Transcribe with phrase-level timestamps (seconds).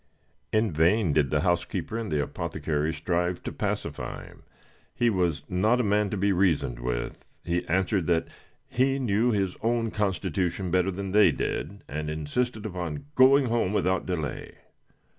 [0.51, 4.41] In vain did the housekeeper and the apothecary strive to pacify him
[4.95, 8.27] he was not a man to be reasoned with; he answered that
[8.67, 14.07] he knew his own constitution better than they did, and insisted upon going home without
[14.07, 14.55] delay.